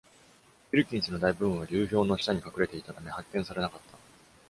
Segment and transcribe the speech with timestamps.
[0.71, 3.97] ウィルキンスの大部分は流氷の下に隠れていたため発見されなかった。